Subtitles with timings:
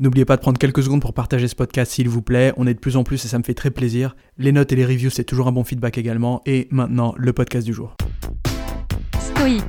[0.00, 2.54] N'oubliez pas de prendre quelques secondes pour partager ce podcast s'il vous plaît.
[2.56, 4.16] On est de plus en plus et ça me fait très plaisir.
[4.38, 6.40] Les notes et les reviews, c'est toujours un bon feedback également.
[6.46, 7.98] Et maintenant, le podcast du jour.
[9.20, 9.62] Stoïque.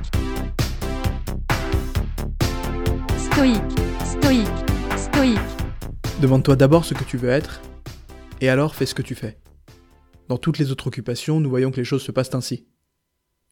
[3.18, 3.60] Stoïque.
[4.06, 4.48] Stoïque.
[4.96, 5.38] Stoïque.
[6.22, 7.60] Demande-toi d'abord ce que tu veux être
[8.40, 9.36] et alors fais ce que tu fais.
[10.30, 12.64] Dans toutes les autres occupations, nous voyons que les choses se passent ainsi.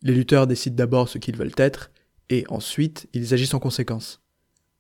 [0.01, 1.91] Les lutteurs décident d'abord ce qu'ils veulent être
[2.31, 4.23] et ensuite ils agissent en conséquence.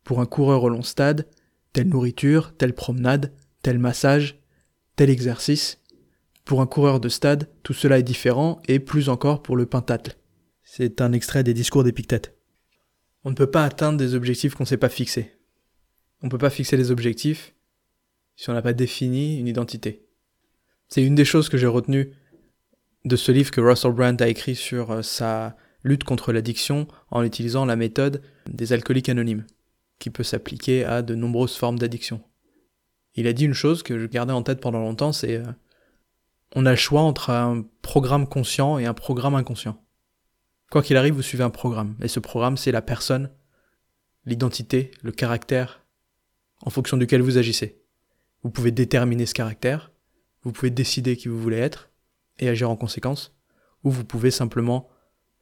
[0.02, 1.26] Pour un coureur au long stade,
[1.72, 3.32] telle nourriture, telle promenade,
[3.62, 4.40] tel massage,
[4.96, 5.78] tel exercice.
[6.44, 10.14] Pour un coureur de stade, tout cela est différent et plus encore pour le pentathlon.
[10.62, 12.36] C'est un extrait des discours d'Épictète.
[13.24, 15.32] On ne peut pas atteindre des objectifs qu'on ne s'est pas fixés.
[16.22, 17.54] On ne peut pas fixer des objectifs
[18.36, 20.06] si on n'a pas défini une identité.
[20.88, 22.12] C'est une des choses que j'ai retenues
[23.04, 27.22] de ce livre que Russell Brand a écrit sur euh, sa lutte contre l'addiction en
[27.22, 29.46] utilisant la méthode des alcooliques anonymes
[30.00, 32.20] qui peut s'appliquer à de nombreuses formes d'addiction.
[33.14, 35.52] Il a dit une chose que je gardais en tête pendant longtemps, c'est euh,
[36.56, 39.80] on a le choix entre un programme conscient et un programme inconscient.
[40.70, 43.30] Quoi qu'il arrive, vous suivez un programme, et ce programme, c'est la personne,
[44.24, 45.84] l'identité, le caractère,
[46.62, 47.82] en fonction duquel vous agissez.
[48.42, 49.92] Vous pouvez déterminer ce caractère,
[50.42, 51.90] vous pouvez décider qui vous voulez être,
[52.38, 53.36] et agir en conséquence,
[53.84, 54.88] ou vous pouvez simplement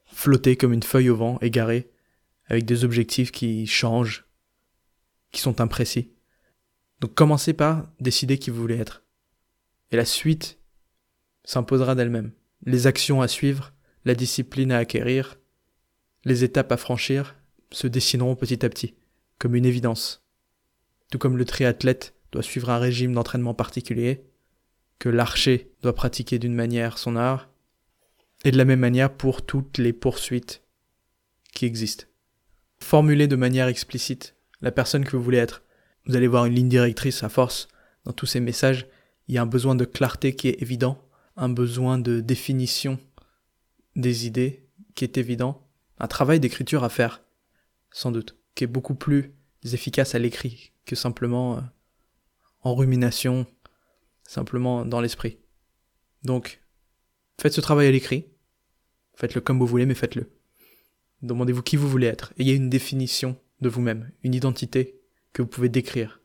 [0.06, 1.90] flotter comme une feuille au vent, égarée,
[2.46, 4.27] avec des objectifs qui changent,
[5.32, 6.12] qui sont imprécis.
[7.00, 9.04] Donc commencez par décider qui vous voulez être.
[9.90, 10.58] Et la suite
[11.44, 12.32] s'imposera d'elle-même.
[12.64, 13.72] Les actions à suivre,
[14.04, 15.38] la discipline à acquérir,
[16.24, 17.36] les étapes à franchir
[17.70, 18.94] se dessineront petit à petit,
[19.38, 20.24] comme une évidence.
[21.10, 24.24] Tout comme le triathlète doit suivre un régime d'entraînement particulier,
[24.98, 27.48] que l'archer doit pratiquer d'une manière son art,
[28.44, 30.62] et de la même manière pour toutes les poursuites
[31.52, 32.04] qui existent.
[32.80, 35.62] Formulez de manière explicite la personne que vous voulez être.
[36.06, 37.68] Vous allez voir une ligne directrice à force
[38.04, 38.86] dans tous ces messages.
[39.28, 41.02] Il y a un besoin de clarté qui est évident,
[41.36, 42.98] un besoin de définition
[43.94, 45.68] des idées qui est évident,
[45.98, 47.22] un travail d'écriture à faire,
[47.90, 49.34] sans doute, qui est beaucoup plus
[49.64, 51.60] efficace à l'écrit que simplement euh,
[52.62, 53.46] en rumination,
[54.24, 55.38] simplement dans l'esprit.
[56.22, 56.60] Donc,
[57.40, 58.26] faites ce travail à l'écrit,
[59.14, 60.30] faites-le comme vous voulez, mais faites-le.
[61.22, 65.00] Demandez-vous qui vous voulez être, ayez une définition de vous-même, une identité
[65.32, 66.20] que vous pouvez décrire,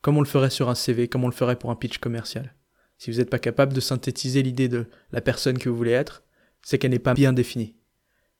[0.00, 2.54] comme on le ferait sur un CV, comme on le ferait pour un pitch commercial.
[2.98, 6.22] Si vous n'êtes pas capable de synthétiser l'idée de la personne que vous voulez être,
[6.62, 7.76] c'est qu'elle n'est pas bien définie.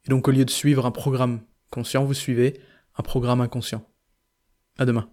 [0.04, 1.40] Et donc au lieu de suivre un programme
[1.70, 2.60] conscient, vous suivez
[2.96, 3.86] un programme inconscient.
[4.78, 5.10] À demain.